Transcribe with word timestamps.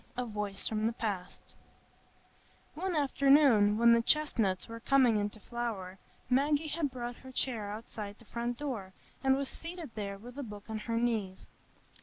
A 0.17 0.25
Voice 0.25 0.67
from 0.67 0.87
the 0.87 0.93
Past 0.93 1.55
One 2.73 2.95
afternoon, 2.95 3.77
when 3.77 3.93
the 3.93 4.01
chestnuts 4.01 4.67
were 4.67 4.79
coming 4.79 5.19
into 5.19 5.39
flower, 5.39 5.99
Maggie 6.27 6.69
had 6.69 6.89
brought 6.89 7.17
her 7.17 7.31
chair 7.31 7.69
outside 7.69 8.17
the 8.17 8.25
front 8.25 8.57
door, 8.57 8.93
and 9.23 9.35
was 9.37 9.47
seated 9.47 9.91
there 9.93 10.17
with 10.17 10.39
a 10.39 10.43
book 10.43 10.63
on 10.71 10.79
her 10.79 10.97
knees. 10.97 11.45